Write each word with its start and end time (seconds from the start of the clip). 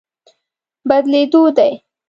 بدلېدو 0.89 1.43
دی. 1.57 1.71